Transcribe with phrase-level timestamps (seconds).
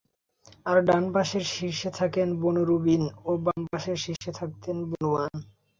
[0.65, 5.33] আর ডানপাশের শীর্ষে থাকতেন বনু রুবীল ও বাম পার্শ্বের শীর্ষে থাকতেন বনুবান।